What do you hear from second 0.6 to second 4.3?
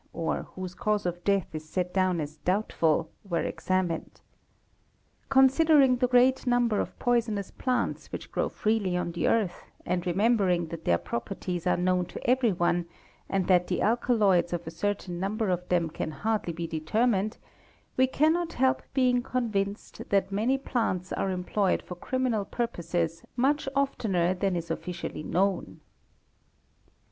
cause of death is set down as doubtful "were examined.